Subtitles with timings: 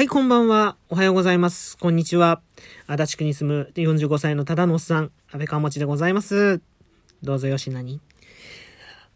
[0.00, 0.76] はい、こんばんは。
[0.88, 1.76] おはようございます。
[1.76, 2.40] こんにちは。
[2.86, 6.62] 足立区に住む45歳の忠野さん、安倍川持でございます。
[7.22, 8.00] どうぞよしなに。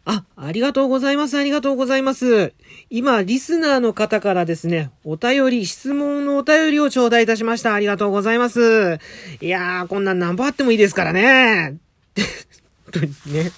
[0.05, 1.39] あ、ありがとうございます。
[1.39, 2.53] ありがとうございます。
[2.91, 7.73] 今、リスナーの方からですね、お便り、質問のお便りを頂戴いたしました。
[7.73, 8.99] ありがとうございます。
[9.41, 11.79] いやー、こんなん何本あってもいいですからね。
[12.85, 13.51] 本当にね。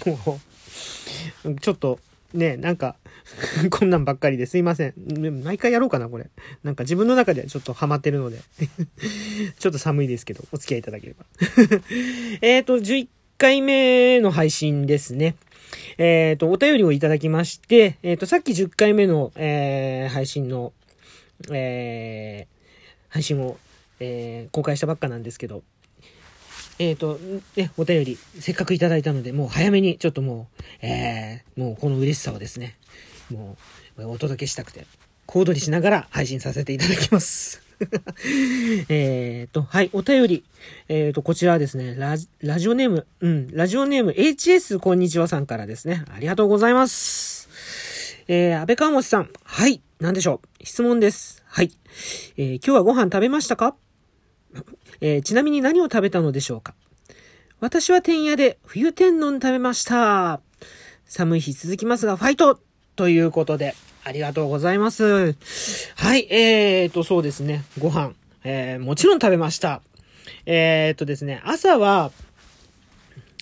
[0.06, 0.40] も
[1.44, 2.00] う、ちょっと、
[2.32, 2.96] ね、なんか、
[3.70, 4.94] こんなんばっかりですいません。
[5.44, 6.26] 毎回やろうかな、これ。
[6.62, 8.38] なんか自分の中でちょっとハマってるので。
[9.58, 11.24] ちょっと寒いですけど、お付き合いいただければ。
[12.40, 15.36] えっと、11回目の配信ですね。
[15.98, 20.72] えっ、と、お便りをいただきまして、えっ、と、さっき10回目の、えー配信の、
[21.52, 22.54] えー
[23.08, 23.58] 配信を、
[24.00, 25.62] えー公開したばっかなんですけど、
[26.78, 27.18] えっ、と、
[27.56, 30.48] ね、お便り、せっかくいただいたので、もう早めに、ちょっとも
[30.82, 32.76] う、えーもうこの嬉しさをですね、
[33.30, 33.56] も
[33.96, 34.86] う、お届けしたくて、
[35.26, 37.62] 小躍りしながら配信させていただきます。
[38.88, 40.44] えっと、はい、お便り。
[40.88, 47.48] えっ、と、こちらはですね、ラ、ラジオネーム、うん、ラジオネーム HS こんにちはさんからですね、ありがとうございます。
[48.28, 50.64] えー、安倍川本さん、はい、なんでしょう。
[50.64, 51.42] 質問です。
[51.46, 51.72] はい。
[52.36, 53.76] えー今日はご飯食べましたか？
[55.00, 56.74] えーちなみに何を食べたのでしょうか？
[57.60, 60.40] 私は天屋で冬天丼食べました。
[61.06, 62.60] 寒い日続きますが、ファイト
[62.96, 65.02] ということで、ありがとうございます。
[65.96, 68.12] はい、えーと、そうですね、ご飯、
[68.44, 69.82] えーもちろん食べました。
[70.46, 72.12] えーとですね、朝は、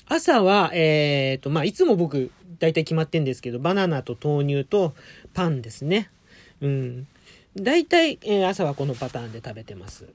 [0.06, 4.94] 朝は、えーと、まあ、いつも僕、大体決まってんですけど、バナナと豆乳と
[5.34, 6.10] パンですね。
[6.60, 7.06] うん。
[7.56, 10.06] 大体、えー朝はこのパターンで食べてます。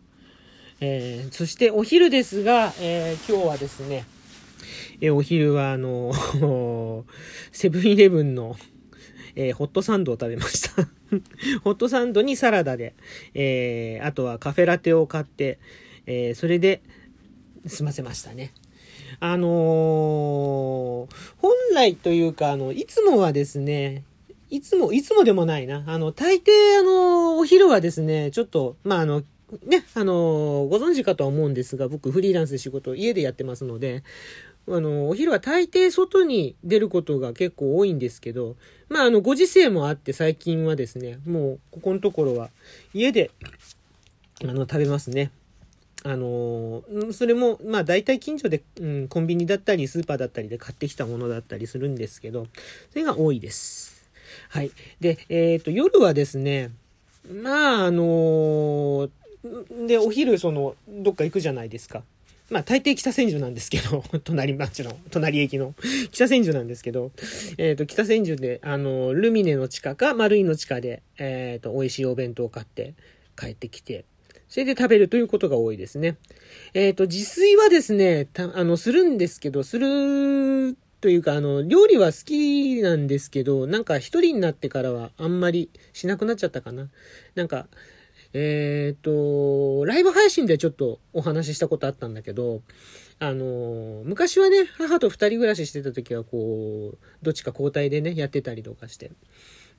[0.80, 4.06] えーそしてお昼ですが、えー今日はですね、
[5.02, 6.12] えお昼はあの、
[7.52, 8.56] セブンイレブンの、
[9.40, 10.84] えーホットサンドを食べました。
[11.64, 12.96] ホットサンドにサラダで、
[13.36, 15.60] えーあとはカフェラテを買って、
[16.08, 16.82] えーそれで
[17.68, 18.52] 済ませましたね。
[19.20, 24.04] あのー本来というか、あの、いつもはですね、
[24.50, 25.84] いつも、いつもでもないな。
[25.86, 29.24] あの、大抵、あの、お昼はですね、ちょっと、まあ、あの、
[29.66, 34.04] ね、あの、ご存知かとは思うんですが、僕フリーランスで仕事を、家でやってますので、
[34.68, 38.58] あの、お昼は大抵外に出ることが結構多いんですけど、
[38.90, 42.50] まあ、あの、ご時世もあって最近はですね、もう、ここのところは、
[42.94, 43.32] 家で、
[44.44, 45.32] あの、食べますね。
[46.04, 52.48] あのそれも、まあ大体近所で、うん、コンビニだったりスーパーだったりで買ってきたものだったりするんですけど、
[52.92, 54.08] それが多いです。
[54.50, 54.72] はい。
[55.02, 56.70] で、えっ、と、夜はですね、
[57.30, 59.10] まあ、あの
[59.88, 62.04] で、お昼、その、どっか行くじゃないですか。
[62.50, 65.76] まあ、大抵北千住なんですけど、 隣町の、隣駅の
[66.12, 67.12] 北千住なんですけど、
[67.58, 72.94] えっ、と、北千住で、あの、ルミネの地下か、丸井の地下で、えっ、と、美味しいお弁当を買って
[73.38, 74.06] 帰ってきて、
[74.48, 76.16] それで食べるということが多いですね。
[76.74, 86.90] えっ、と、自炊はですね、あの、するんですけど、するというか、あの、料理は好きなんですけど、なんか一人になってからはあんまりしなくなっちゃったかな。
[87.36, 87.68] なんか、
[88.40, 92.62] えっ、と、ライブ配信でちょっとお話ししたことあったんだけど、
[93.18, 99.10] あの、昔はね、母と二人暮らししてた時は、こう、どっちか交代でね、やってたりとかして。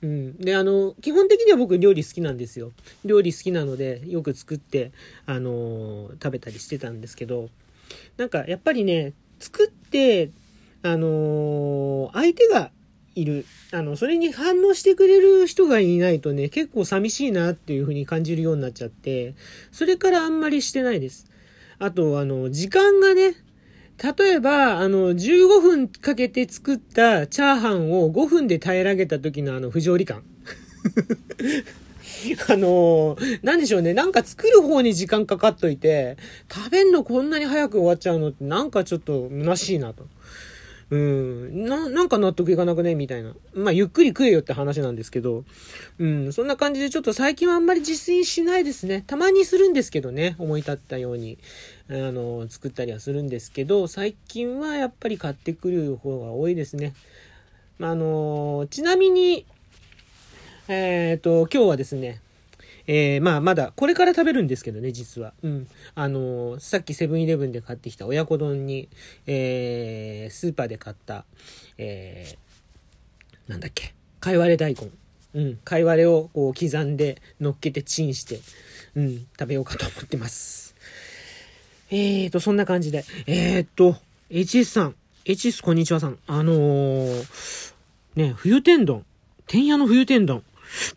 [0.01, 0.37] うん。
[0.37, 2.73] で、あの、基本的には僕料理好きなんですよ。
[3.05, 4.91] 料理好きなので、よく作って、
[5.25, 7.49] あの、食べたりしてたんですけど、
[8.17, 10.31] なんかやっぱりね、作って、
[10.83, 12.71] あの、相手が
[13.21, 13.45] いる。
[13.71, 19.35] あの、それに反応してくれる人がいないとね、結構寂しいなっていう風に感じるようになっちゃって、
[19.71, 21.27] それからあんまりしてないです。
[21.79, 23.35] あと、あの、時間がね、
[24.01, 30.23] 例えば、あの、15分かけて作ったチャーハンを5分で平らげた時のあの不条理感。
[32.49, 33.93] あのなんでしょうね。
[33.93, 36.17] なんか作る方に時間かかっといて、
[36.51, 40.07] 食べんのこんなに早く終わっちゃうのってなんかちょっと虚しいなと。
[40.91, 42.95] うん、な、なんか納得いかなくね？
[42.95, 43.35] みたいな。
[43.53, 45.43] まあ、ゆっくり食えよって話なんですけど、
[45.99, 49.03] うん、そんな感じでちょっと最近はあんまり自炊しないですね。
[49.05, 51.37] たまにするんですけどね、思い立ったように、
[51.89, 56.93] あの、作ったりはするんですけど、最近はやっぱり買ってくる方が多いですね。
[57.77, 59.45] まあ、あの、ちなみに、
[60.67, 62.19] えっ、と、今日はですね、
[62.91, 65.33] えーまあまだこれから食べるんですけどね実は。
[65.43, 65.67] うん。
[65.93, 68.89] あのーさっきセブンイレブンで買ってきた親子丼に、
[69.27, 71.23] えースーパーで買った
[71.77, 74.89] えーなんだっけかいわれ大根。
[75.35, 75.55] うん。
[75.57, 78.39] かいわれをこう刻んで乗っけてチンして
[78.95, 79.17] うん。
[79.39, 80.73] 食べようかと思ってます。
[81.91, 83.05] えーとそんな感じで。
[83.27, 83.97] えーと
[84.31, 84.95] HS さん。
[85.25, 86.17] HS こんにちはさん。
[86.25, 87.73] あのー
[88.15, 89.05] ね冬天丼。
[89.45, 90.43] 天屋の冬天丼。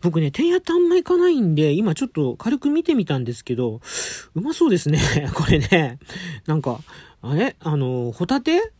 [0.01, 3.81] 僕ね、天屋ってあんま行かないんで、今ちょっと軽く見てみたんですけど、
[4.35, 4.99] うまそうですね。
[5.33, 5.99] これね。
[6.45, 6.79] なんか、
[7.21, 7.55] あれ？
[7.59, 8.71] あの、ホタテ？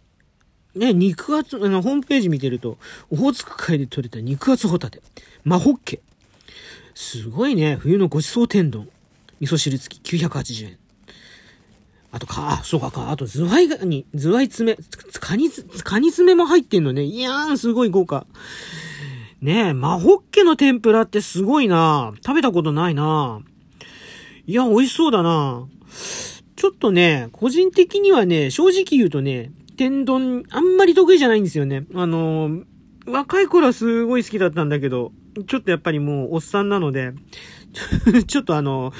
[0.75, 2.77] ね、肉厚、あの、ホームページ見てると、
[3.11, 5.01] オホーツク海で取れた肉厚ホタテ。
[5.43, 6.01] マホッケ。
[6.95, 7.75] すごいね。
[7.75, 8.89] 冬のごちそう天丼。
[9.39, 10.77] 味噌汁付き980円。
[12.11, 14.77] あとか、そうかか、あとズワイガニ、ズワイ爪、
[15.19, 15.49] カニ、
[15.83, 17.03] カニ爪も入ってんのね。
[17.03, 18.27] いやーん、すごい豪華。
[19.43, 23.41] ねえ、マホッケの天ぷらってすごいな食べたことないな
[24.47, 25.67] いや、美味しそうだな
[26.55, 31.85] ちょっとね、個人的にはね、正直言うとね、天丼、あんまり得意じゃないんですよね。
[31.93, 32.63] あの
[33.05, 35.11] 若い頃はすごい好きだったんだけど、
[35.45, 37.11] ちょっとやっぱりもうおっさんなので、
[38.25, 38.93] ちょっとあの、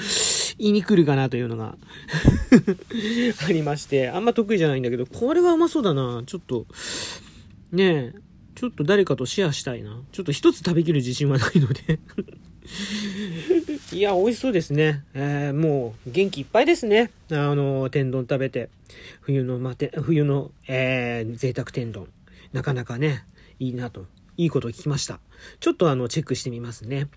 [0.58, 1.78] 言いに来るかなというのが
[3.48, 6.22] ありまして、あんま得意じゃないんだけど、これはうまそうだな。
[6.26, 6.66] ちょっと、
[7.72, 10.00] ねえ、ちょっと誰かとシェアしたいな。
[10.12, 11.98] ちょっと一つ食べきる自信はないので
[13.92, 15.04] いや、美味しそうですね。
[15.14, 17.10] えー、もう元気いっぱいですね。
[17.30, 18.70] あの、天丼食べて。
[19.20, 22.08] 冬のまて、冬の、えー、贅沢天丼。
[22.52, 23.24] なかなかね、
[23.58, 24.06] いいなと。
[24.36, 25.20] いいこと聞きました。
[25.60, 27.08] ちょっとあの、チェックしてみますね。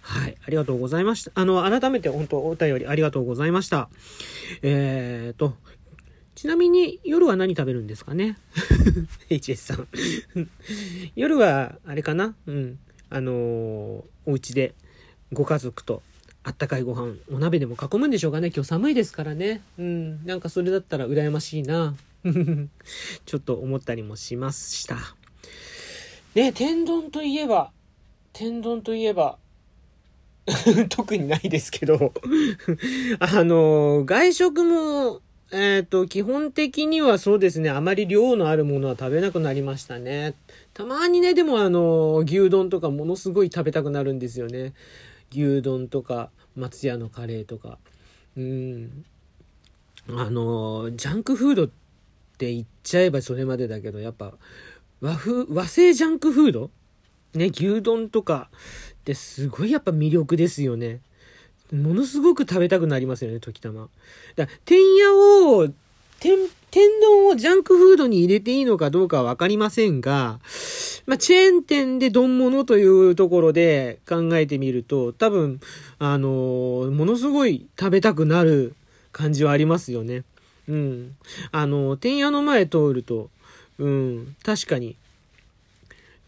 [0.00, 0.36] はい。
[0.44, 1.32] ありがとうございました。
[1.34, 3.88] あの、改めて本当お便りありがとうございました。
[4.62, 5.54] えーと、
[6.36, 8.36] ちなみに夜は何食べるんですかね
[9.30, 9.88] ?HS さん
[11.16, 12.36] 夜は、あれかな？
[12.46, 12.78] うん。
[13.08, 13.34] あのー、
[14.26, 14.74] お家で
[15.32, 16.02] ご家族と
[16.44, 18.52] あったかいご飯、お鍋でも囲むんでしょうかね？
[18.54, 19.62] 今日寒いですからね。
[19.78, 20.26] うん。
[20.26, 21.96] なんかそれだったら羨ましいな。
[23.24, 24.98] ちょっと思ったりもしました。
[26.34, 27.72] ね、天丼といえば、
[28.34, 29.38] 天丼といえば、
[30.90, 32.12] 特にないですけど
[33.18, 40.34] あの、外食も、えっ、ー、と、基本的にはそうですね、あまり量のあるものは食べなくなりましたね。
[40.74, 44.74] たまにね、でもあの、牛丼とかものすごい食べたくなるんですよね。
[45.30, 47.78] 牛丼とか、松屋のカレーとか。
[48.36, 49.04] うん。
[50.08, 51.68] あの、ジャンクフードっ
[52.38, 54.34] て言っちゃえばそれまでだけど、やっぱ、
[55.00, 56.70] 和風、和製ジャンクフード？
[57.34, 58.50] ね、牛丼とか
[58.94, 61.00] ってすごいやっぱ魅力ですよね。
[61.72, 63.88] ものすごく食べたくなりますよね、時たま。
[64.36, 65.68] だから天屋を、
[66.20, 66.38] 天、
[66.70, 70.38] 天丼をジャンクフードに入れていいのかどうかはわかりませんが、
[71.06, 75.60] まあ、チェーン店で丼物というところで考えてみると、多分、
[75.98, 78.74] あのー、ものすごい食べたくなる
[79.12, 80.24] 感じはありますよね。
[80.68, 81.16] うん。
[81.52, 83.30] あのー、天屋の前通ると、
[83.78, 84.96] うん、確かに、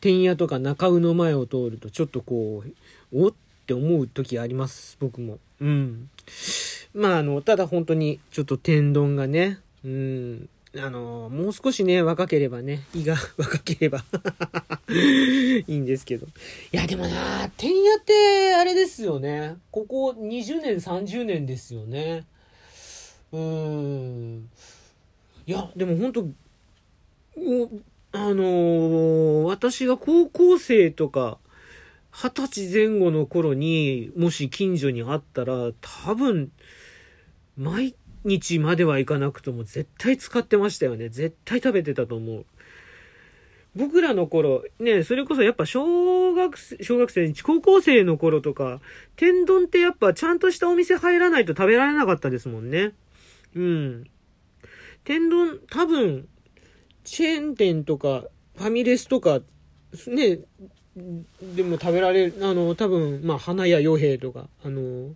[0.01, 2.73] 天屋とか中尾の前を通るとちょっとこう、
[3.13, 3.33] おっ
[3.69, 5.39] て思う時あります、僕も。
[5.61, 6.09] うん。
[6.95, 14.05] まあ、あの、ただ本当にちょっと天丼がね、うん、あの、もう少しね、若ければね、胃が 若ければ
[14.89, 16.27] いいんですけど。
[16.27, 19.57] いや、でもな、天屋って、あれですよね。
[19.71, 22.25] ここ20年、30年ですよね。
[23.33, 24.49] うーん。
[25.47, 26.29] いや、でも本当
[28.13, 31.39] あのー、私が高校生とか、
[32.11, 36.51] 二十歳前後の頃に、もし近所にあったら、多分、
[37.57, 37.95] 毎
[38.25, 41.09] 日まではいかなくとも絶対使ってましたよね。
[41.09, 42.47] 絶対食べてたと思う。
[43.77, 48.81] 僕らの頃、ね、それこそやっぱ小学生、小学生、高校生の頃とか、
[49.17, 52.93] 天丼ってやっぱちゃんとしたお店入らないと食べられなかったですもんね。
[53.55, 54.05] うん。
[55.05, 56.27] 天丼、多分、
[57.05, 58.25] チェーン店とか、
[58.57, 59.41] ファミレスとか、
[60.09, 60.41] ね、
[61.55, 65.15] でも食べられる、あの、多分、まあ、花屋洋平とか、あの、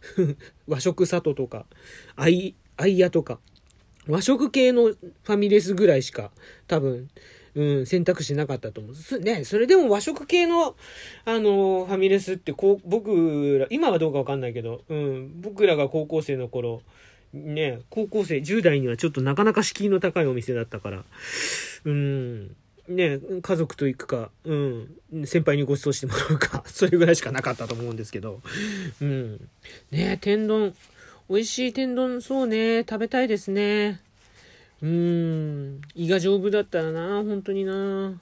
[0.66, 1.66] 和食里とか、
[2.16, 3.38] あい、あいやとか、
[4.08, 6.30] 和食系のファミレスぐらいしか、
[6.66, 7.08] 多分、
[7.54, 9.18] うん、選択肢なかったと思う。
[9.20, 10.76] ね、それでも和食系の、
[11.24, 16.82] あの、ファミレスって、こう、僕ら、今はどうかわかんないけど、うん、僕らが高校生の頃、
[17.32, 21.04] ね、高校生、10代にはちょっとなかなか敷居の高いお店だったから、
[21.84, 22.56] うん、
[22.88, 28.40] ね、家族と行くか、うん、先輩にご馳走してもらうか、 それぐらいしかなかったと思うんですけど、
[29.00, 29.48] うん。
[29.90, 30.74] ね天丼、
[31.28, 34.00] 美味しい天丼、そうね、食べたいですね。
[34.82, 38.18] うん、胃が丈夫だったらな、本当にな。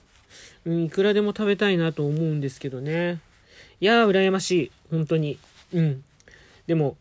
[0.65, 3.21] うん、いくらでも食べたいなと思うんですけどね。
[3.81, 4.73] いやー、羨ましい。
[4.91, 5.39] 本当に。
[5.73, 6.05] うん。
[6.67, 6.97] でも、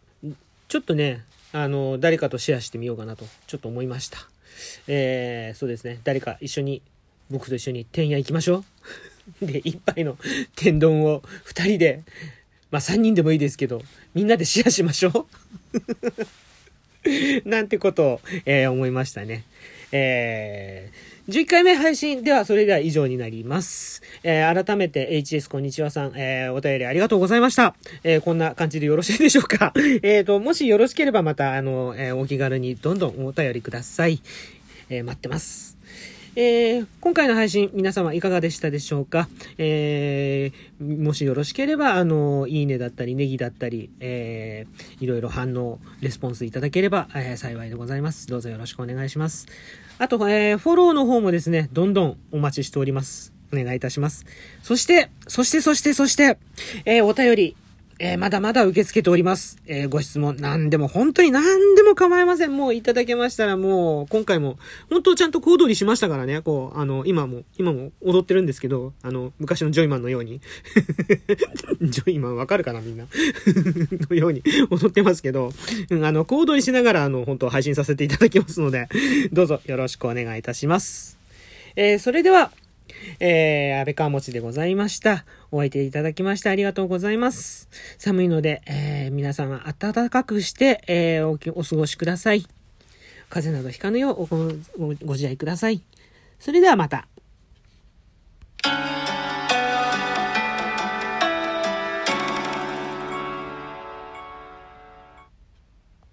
[0.68, 1.24] ちょっとね、
[1.54, 4.20] あの、誰かとシェアしてみようかなと、ちょっと思いました。
[4.88, 6.00] えー、そうですね。
[6.04, 6.82] 誰か一緒に、
[7.30, 8.64] 僕と一緒に天屋行きましょ
[9.42, 9.46] う。
[9.46, 10.18] で、一杯の
[10.56, 12.02] 天丼を二人で、
[12.72, 13.82] まあ三人でもいいですけど、
[14.14, 15.28] みんなでシェアしましょ
[17.44, 17.50] う。
[17.50, 19.44] なんてことを、えー、思いましたね。
[19.92, 24.02] えー、11回目配信ではそれでは以上になります。
[24.24, 27.76] えー、改めて HS こんにちはさん、えー、お便りありがとうございました。
[28.04, 29.74] えー、こんな感じでよろしいでしょうか。
[30.04, 34.22] えーと、もしよろしければまた、あの、えー、お気軽にどんどんお便りください。
[34.90, 35.77] えー、待ってます。
[36.40, 39.28] えー、今回の配信、皆様いかがでしたでしょうか？
[39.58, 48.28] えー、もしよろしければ、あの、いいねだったり、ネギだったり、えー、いろいろ反応、レスポンスいただければ、えー、幸いでございます。
[48.28, 49.48] どうぞよろしくお願いします。
[49.98, 53.34] あと、えー、フォローの方もですね、どんどんお待ちしております。
[53.52, 54.28] お願いいたします。
[54.62, 56.38] そして、そして、そして、そして、
[56.86, 57.56] えー、お便り、
[58.00, 59.58] えー、まだまだ受け付けております。
[59.66, 62.56] えー、ご質問、何でも、本当に何でも構いません。
[62.56, 66.42] もういただけましたら、もう、今回も、本当ちゃんと小躍りしましたからね。
[66.42, 70.42] こう、あの、今も、今も踊ってるんですけど、あの、昔のジョイマンのように。
[71.82, 73.08] ジョイマンわかるかな、みんな。
[74.10, 75.52] のように踊ってますけど、
[75.90, 78.90] うん、あの、小躍りしながら、あの、本当配信させていただきますので、
[79.34, 81.18] どうぞよろしくお願いいたします。
[81.76, 82.52] えー、それでは、
[83.20, 85.26] えー、安倍川餅でございました。
[85.52, 87.70] お相手いただきましてありがとうございます。
[87.98, 92.46] 寒いので、えー、皆様暖かくして、えー、おお過ごしください。
[93.30, 95.82] 風邪などひかぬようおごご自愛ください。
[96.40, 97.08] それではまた。